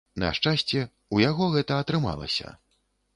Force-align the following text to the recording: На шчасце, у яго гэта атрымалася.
На 0.21 0.29
шчасце, 0.37 0.79
у 1.17 1.21
яго 1.23 1.49
гэта 1.57 1.77
атрымалася. 1.85 2.55